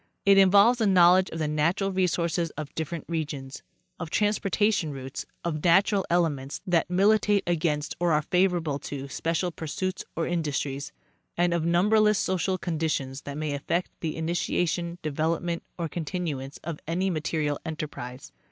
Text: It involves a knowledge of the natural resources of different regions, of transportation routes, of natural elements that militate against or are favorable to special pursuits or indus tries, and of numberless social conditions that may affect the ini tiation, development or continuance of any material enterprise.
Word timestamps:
It 0.25 0.39
involves 0.39 0.81
a 0.81 0.87
knowledge 0.87 1.29
of 1.29 1.37
the 1.37 1.47
natural 1.47 1.91
resources 1.91 2.49
of 2.57 2.73
different 2.73 3.05
regions, 3.07 3.61
of 3.99 4.09
transportation 4.09 4.89
routes, 4.91 5.27
of 5.45 5.63
natural 5.63 6.07
elements 6.09 6.59
that 6.65 6.89
militate 6.89 7.43
against 7.45 7.95
or 7.99 8.11
are 8.11 8.23
favorable 8.23 8.79
to 8.79 9.07
special 9.09 9.51
pursuits 9.51 10.03
or 10.15 10.25
indus 10.25 10.57
tries, 10.57 10.91
and 11.37 11.53
of 11.53 11.65
numberless 11.67 12.17
social 12.17 12.57
conditions 12.57 13.21
that 13.25 13.37
may 13.37 13.53
affect 13.53 13.91
the 13.99 14.15
ini 14.15 14.31
tiation, 14.33 14.97
development 15.03 15.61
or 15.77 15.87
continuance 15.87 16.57
of 16.63 16.79
any 16.87 17.11
material 17.11 17.59
enterprise. 17.63 18.31